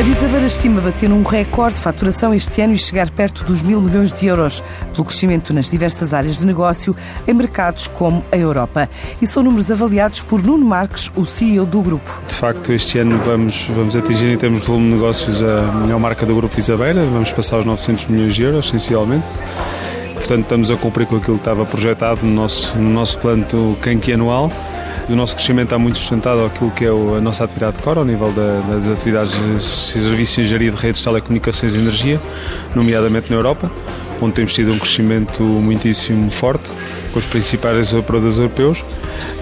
A 0.00 0.02
Visabeira 0.02 0.46
estima 0.46 0.80
bater 0.80 1.12
um 1.12 1.22
recorde 1.22 1.74
de 1.74 1.82
faturação 1.82 2.32
este 2.32 2.62
ano 2.62 2.72
e 2.72 2.78
chegar 2.78 3.10
perto 3.10 3.44
dos 3.44 3.62
mil 3.62 3.82
milhões 3.82 4.14
de 4.14 4.28
euros, 4.28 4.64
pelo 4.94 5.04
crescimento 5.04 5.52
nas 5.52 5.70
diversas 5.70 6.14
áreas 6.14 6.38
de 6.38 6.46
negócio 6.46 6.96
em 7.28 7.34
mercados 7.34 7.86
como 7.86 8.24
a 8.32 8.36
Europa. 8.38 8.88
E 9.20 9.26
são 9.26 9.42
números 9.42 9.70
avaliados 9.70 10.22
por 10.22 10.42
Nuno 10.42 10.64
Marques, 10.64 11.10
o 11.14 11.26
CEO 11.26 11.66
do 11.66 11.82
grupo. 11.82 12.22
De 12.26 12.34
facto, 12.34 12.72
este 12.72 12.98
ano 12.98 13.18
vamos, 13.18 13.66
vamos 13.74 13.94
atingir 13.94 14.32
em 14.32 14.38
termos 14.38 14.62
de 14.62 14.68
volume 14.68 14.88
de 14.88 14.94
negócios 14.94 15.42
a 15.42 15.70
melhor 15.70 16.00
marca 16.00 16.24
do 16.24 16.34
grupo 16.34 16.56
Visabeira, 16.56 17.04
vamos 17.04 17.30
passar 17.30 17.58
os 17.58 17.66
900 17.66 18.06
milhões 18.06 18.34
de 18.34 18.42
euros, 18.42 18.68
essencialmente. 18.68 19.26
Portanto, 20.20 20.42
estamos 20.42 20.70
a 20.70 20.76
cumprir 20.76 21.06
com 21.06 21.16
aquilo 21.16 21.36
que 21.36 21.40
estava 21.40 21.64
projetado 21.64 22.24
no 22.24 22.30
nosso, 22.30 22.76
no 22.78 22.90
nosso 22.90 23.18
plano 23.18 23.44
do 23.46 24.12
anual. 24.12 24.52
O 25.08 25.16
nosso 25.16 25.34
crescimento 25.34 25.64
está 25.68 25.78
muito 25.78 25.98
sustentado 25.98 26.44
àquilo 26.44 26.70
que 26.70 26.84
é 26.84 26.88
a 26.88 27.20
nossa 27.20 27.42
atividade 27.42 27.78
de 27.78 27.82
core, 27.82 27.98
ao 27.98 28.04
nível 28.04 28.30
das 28.30 28.88
atividades 28.88 29.32
de 29.32 29.60
serviços 29.60 30.34
de 30.34 30.40
engenharia 30.42 30.70
de 30.70 30.80
redes, 30.80 31.02
telecomunicações 31.02 31.74
e 31.74 31.78
energia, 31.78 32.20
nomeadamente 32.76 33.30
na 33.30 33.36
Europa, 33.38 33.68
onde 34.20 34.34
temos 34.34 34.52
tido 34.52 34.72
um 34.72 34.78
crescimento 34.78 35.42
muitíssimo 35.42 36.30
forte 36.30 36.70
com 37.12 37.18
os 37.18 37.24
principais 37.24 37.92
operadores 37.94 38.38
europeus 38.38 38.84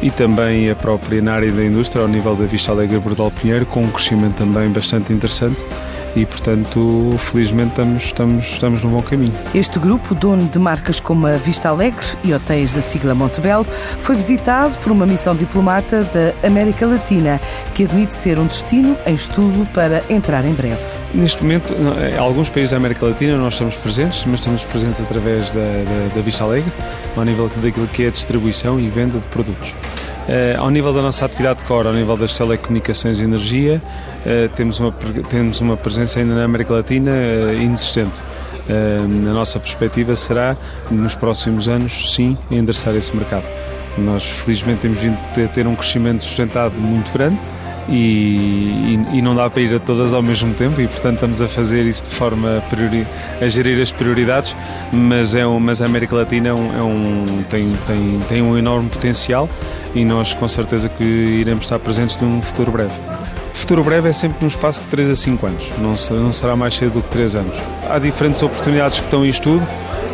e 0.00 0.10
também 0.10 0.70
a 0.70 0.76
própria 0.76 1.20
na 1.20 1.34
área 1.34 1.50
da 1.50 1.64
indústria, 1.64 2.02
ao 2.02 2.08
nível 2.08 2.36
da 2.36 2.46
Vista 2.46 2.70
Alegre 2.70 2.98
Bordal 2.98 3.32
Pinheiro, 3.32 3.66
com 3.66 3.82
um 3.82 3.90
crescimento 3.90 4.36
também 4.36 4.70
bastante 4.70 5.12
interessante 5.12 5.66
e, 6.14 6.24
portanto, 6.26 7.14
felizmente 7.18 7.70
estamos, 7.70 8.04
estamos, 8.04 8.44
estamos 8.46 8.82
no 8.82 8.90
bom 8.90 9.02
caminho. 9.02 9.32
Este 9.54 9.78
grupo, 9.78 10.14
dono 10.14 10.48
de 10.48 10.58
marcas 10.58 11.00
como 11.00 11.26
a 11.26 11.36
Vista 11.36 11.68
Alegre 11.68 12.06
e 12.24 12.32
hotéis 12.32 12.72
da 12.72 12.80
sigla 12.80 13.14
Montebello, 13.14 13.66
foi 14.00 14.16
visitado 14.16 14.76
por 14.78 14.92
uma 14.92 15.06
missão 15.06 15.34
diplomata 15.34 16.04
da 16.04 16.46
América 16.46 16.86
Latina, 16.86 17.40
que 17.74 17.84
admite 17.84 18.14
ser 18.14 18.38
um 18.38 18.46
destino 18.46 18.96
em 19.06 19.14
estudo 19.14 19.66
para 19.72 20.02
entrar 20.10 20.44
em 20.44 20.52
breve. 20.52 20.82
Neste 21.14 21.42
momento, 21.42 21.74
em 21.74 22.18
alguns 22.18 22.50
países 22.50 22.70
da 22.70 22.76
América 22.76 23.06
Latina 23.06 23.36
nós 23.36 23.54
estamos 23.54 23.74
presentes, 23.76 24.24
mas 24.26 24.40
estamos 24.40 24.64
presentes 24.64 25.00
através 25.00 25.50
da, 25.50 25.60
da, 25.60 26.14
da 26.14 26.20
Vista 26.20 26.44
Alegre, 26.44 26.72
ao 27.16 27.24
nível 27.24 27.50
daquilo 27.62 27.86
que 27.88 28.04
é 28.04 28.08
a 28.08 28.10
distribuição 28.10 28.78
e 28.78 28.88
venda 28.88 29.18
de 29.18 29.28
produtos. 29.28 29.74
Uh, 30.28 30.60
ao 30.60 30.70
nível 30.70 30.92
da 30.92 31.00
nossa 31.00 31.24
atividade 31.24 31.62
core, 31.64 31.88
ao 31.88 31.94
nível 31.94 32.14
das 32.14 32.36
telecomunicações 32.36 33.18
e 33.18 33.24
energia, 33.24 33.80
uh, 34.26 34.54
temos, 34.54 34.78
uma, 34.78 34.92
temos 35.30 35.58
uma 35.62 35.74
presença 35.74 36.20
ainda 36.20 36.34
na 36.34 36.44
América 36.44 36.74
Latina 36.74 37.10
uh, 37.10 37.54
inexistente. 37.54 38.20
a 38.68 39.32
nossa 39.32 39.58
perspectiva 39.58 40.14
será, 40.14 40.54
nos 40.90 41.14
próximos 41.14 41.66
anos, 41.66 42.12
sim, 42.12 42.36
endereçar 42.50 42.94
esse 42.94 43.16
mercado. 43.16 43.46
Nós, 43.96 44.22
felizmente, 44.22 44.80
temos 44.80 44.98
vindo 44.98 45.16
a 45.16 45.48
ter 45.48 45.66
um 45.66 45.74
crescimento 45.74 46.22
sustentado 46.22 46.78
muito 46.78 47.10
grande, 47.10 47.40
e, 47.88 48.96
e, 49.12 49.18
e, 49.18 49.22
não 49.22 49.34
dá 49.34 49.48
para 49.48 49.62
ir 49.62 49.74
a 49.74 49.78
todas 49.78 50.12
ao 50.12 50.22
mesmo 50.22 50.52
tempo 50.54 50.80
e 50.80 50.86
portanto 50.86 51.14
estamos 51.14 51.40
a 51.40 51.48
fazer 51.48 51.86
isso 51.86 52.04
de 52.04 52.10
forma 52.10 52.62
priori, 52.68 53.06
a 53.40 53.48
gerir 53.48 53.80
as 53.80 53.90
prioridades 53.90 54.54
mas, 54.92 55.34
é 55.34 55.46
um, 55.46 55.58
mas 55.58 55.80
a 55.80 55.86
América 55.86 56.16
Latina 56.16 56.50
é 56.50 56.54
um, 56.54 56.78
é 56.78 56.82
um, 56.82 57.42
tem, 57.48 57.72
tem, 57.86 58.20
tem 58.28 58.42
um 58.42 58.56
enorme 58.58 58.88
potencial 58.88 59.48
e 59.94 60.04
nós 60.04 60.34
com 60.34 60.46
certeza 60.48 60.88
que 60.88 61.04
iremos 61.04 61.64
estar 61.64 61.78
presentes 61.78 62.16
num 62.18 62.42
futuro 62.42 62.70
breve. 62.70 62.94
Futuro 63.54 63.82
breve 63.82 64.08
é 64.08 64.12
sempre 64.12 64.38
num 64.40 64.46
espaço 64.46 64.84
de 64.84 64.90
3 64.90 65.10
a 65.10 65.14
5 65.16 65.46
anos, 65.46 65.68
não 65.78 66.32
será 66.32 66.54
mais 66.54 66.74
cedo 66.74 66.92
do 66.92 67.02
que 67.02 67.10
3 67.10 67.36
anos. 67.36 67.58
Há 67.90 67.98
diferentes 67.98 68.40
oportunidades 68.42 69.00
que 69.00 69.06
estão 69.06 69.24
em 69.26 69.28
estudo, 69.28 69.66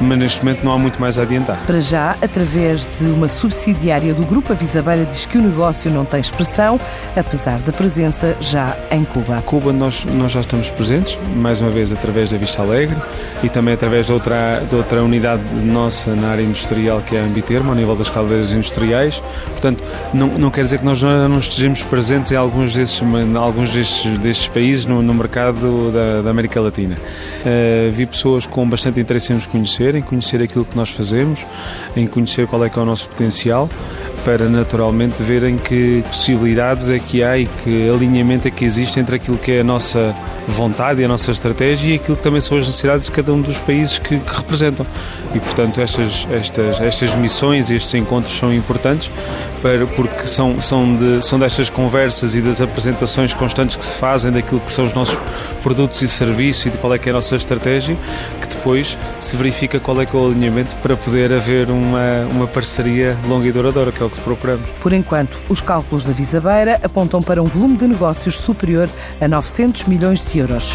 mas 0.00 0.18
neste 0.18 0.44
momento 0.44 0.64
não 0.64 0.72
há 0.72 0.78
muito 0.78 1.00
mais 1.00 1.18
a 1.18 1.22
adiantar. 1.22 1.58
Para 1.66 1.80
já, 1.80 2.16
através 2.22 2.88
de 2.98 3.06
uma 3.06 3.28
subsidiária 3.28 4.14
do 4.14 4.24
Grupo 4.24 4.52
Avisabeira, 4.52 5.04
diz 5.04 5.26
que 5.26 5.38
o 5.38 5.42
negócio 5.42 5.90
não 5.90 6.04
tem 6.04 6.20
expressão, 6.20 6.78
apesar 7.16 7.58
da 7.60 7.72
presença 7.72 8.36
já 8.40 8.76
em 8.90 9.04
Cuba. 9.04 9.42
Cuba 9.42 9.72
nós, 9.72 10.04
nós 10.04 10.32
já 10.32 10.40
estamos 10.40 10.70
presentes, 10.70 11.18
mais 11.36 11.60
uma 11.60 11.70
vez 11.70 11.92
através 11.92 12.30
da 12.30 12.38
Vista 12.38 12.62
Alegre 12.62 12.96
e 13.42 13.48
também 13.48 13.74
através 13.74 14.06
de 14.06 14.12
outra, 14.12 14.62
de 14.68 14.76
outra 14.76 15.02
unidade 15.02 15.42
nossa 15.64 16.14
na 16.14 16.28
área 16.28 16.42
industrial 16.42 17.00
que 17.00 17.16
é 17.16 17.20
a 17.20 17.24
Ambitermo, 17.24 17.70
ao 17.70 17.76
nível 17.76 17.96
das 17.96 18.10
caldeiras 18.10 18.52
industriais. 18.52 19.22
Portanto, 19.50 19.82
não, 20.12 20.28
não 20.28 20.50
quer 20.50 20.62
dizer 20.62 20.78
que 20.78 20.84
nós 20.84 21.02
não 21.02 21.38
estejamos 21.38 21.82
presentes 21.82 22.32
em 22.32 22.36
alguns 22.36 22.74
desses, 22.74 23.02
em 23.02 23.36
alguns 23.36 23.70
destes, 23.70 24.18
destes 24.18 24.48
países 24.48 24.86
no, 24.86 25.02
no 25.02 25.14
mercado 25.14 25.90
da, 25.90 26.22
da, 26.22 26.30
América 26.30 26.60
Latina. 26.60 26.96
Uh, 26.96 27.90
vi 27.90 28.06
pessoas 28.06 28.46
com 28.46 28.68
bastante 28.68 29.00
interesse 29.00 29.32
em 29.32 29.36
nos 29.36 29.46
conhecer, 29.46 29.91
em 29.94 30.02
conhecer 30.02 30.42
aquilo 30.42 30.64
que 30.64 30.76
nós 30.76 30.90
fazemos, 30.90 31.46
em 31.96 32.06
conhecer 32.06 32.46
qual 32.46 32.64
é 32.64 32.68
que 32.68 32.78
é 32.78 32.82
o 32.82 32.84
nosso 32.84 33.08
potencial, 33.08 33.68
para 34.24 34.48
naturalmente 34.48 35.22
verem 35.22 35.56
que 35.56 36.02
possibilidades 36.06 36.90
é 36.90 36.98
que 36.98 37.22
há 37.22 37.38
e 37.38 37.46
que 37.46 37.88
alinhamento 37.88 38.48
é 38.48 38.50
que 38.50 38.64
existe 38.64 39.00
entre 39.00 39.16
aquilo 39.16 39.36
que 39.36 39.52
é 39.52 39.60
a 39.60 39.64
nossa 39.64 40.14
vontade 40.46 41.00
e 41.00 41.04
a 41.04 41.08
nossa 41.08 41.30
estratégia 41.30 41.92
e 41.92 41.94
aquilo 41.96 42.16
que 42.16 42.22
também 42.22 42.40
são 42.40 42.56
as 42.56 42.66
necessidades 42.66 43.06
de 43.06 43.12
cada 43.12 43.32
um 43.32 43.40
dos 43.40 43.58
países 43.60 43.98
que, 43.98 44.18
que 44.18 44.36
representam. 44.36 44.86
E, 45.34 45.40
portanto, 45.40 45.80
estas, 45.80 46.26
estas, 46.30 46.80
estas 46.80 47.14
missões 47.14 47.70
e 47.70 47.76
estes 47.76 47.94
encontros 47.94 48.36
são 48.36 48.52
importantes 48.52 49.10
para, 49.62 49.86
porque 49.86 50.26
são, 50.26 50.60
são, 50.60 50.94
de, 50.94 51.22
são 51.22 51.38
destas 51.38 51.70
conversas 51.70 52.34
e 52.34 52.40
das 52.40 52.60
apresentações 52.60 53.32
constantes 53.32 53.76
que 53.76 53.84
se 53.84 53.94
fazem 53.94 54.32
daquilo 54.32 54.60
que 54.60 54.70
são 54.70 54.84
os 54.84 54.92
nossos 54.92 55.18
produtos 55.62 56.02
e 56.02 56.08
serviços 56.08 56.66
e 56.66 56.70
de 56.70 56.78
qual 56.78 56.92
é 56.92 56.98
que 56.98 57.08
é 57.08 57.12
a 57.12 57.14
nossa 57.14 57.36
estratégia, 57.36 57.96
que 58.40 58.48
depois 58.48 58.98
se 59.20 59.36
verifica 59.36 59.78
qual 59.80 60.00
é 60.00 60.06
que 60.06 60.16
é 60.16 60.18
o 60.18 60.26
alinhamento 60.26 60.74
para 60.76 60.96
poder 60.96 61.32
haver 61.32 61.70
uma, 61.70 62.26
uma 62.30 62.46
parceria 62.46 63.16
longa 63.28 63.46
e 63.46 63.52
duradoura, 63.52 63.92
que 63.92 64.02
é 64.02 64.06
o 64.06 64.10
que 64.10 64.20
procuramos. 64.20 64.68
Por 64.80 64.92
enquanto, 64.92 65.38
os 65.48 65.60
cálculos 65.60 66.04
da 66.04 66.12
Visabeira 66.12 66.80
apontam 66.82 67.22
para 67.22 67.42
um 67.42 67.46
volume 67.46 67.76
de 67.76 67.86
negócios 67.86 68.38
superior 68.38 68.88
a 69.20 69.28
900 69.28 69.84
milhões 69.84 70.24
de 70.24 70.38
euros. 70.38 70.74